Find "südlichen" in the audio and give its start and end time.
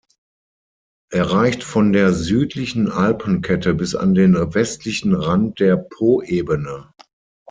2.11-2.89